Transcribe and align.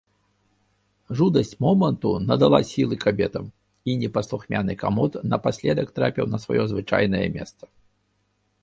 Жудасць 1.17 1.51
моманту 1.65 2.13
надала 2.29 2.61
сілы 2.71 2.95
кабетам, 3.05 3.45
і 3.89 3.95
непаслухмяны 4.05 4.73
камод 4.83 5.11
напаследак 5.31 5.87
трапіў 6.01 6.25
на 6.35 6.43
сваё 6.47 6.63
звычайнае 6.75 7.25
месца. 7.39 7.63